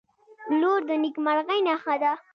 •لور 0.59 0.79
د 0.89 0.91
نیکمرغۍ 1.03 1.59
نښه 1.67 1.95
ده. 2.01 2.11